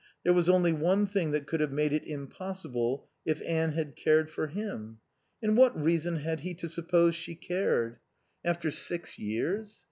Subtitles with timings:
[0.23, 4.31] There was only one thing that could have made it impossible if Anne had cared
[4.31, 4.97] for him.
[5.43, 7.99] And what reason had he to suppose she cared?
[8.43, 9.79] After six years?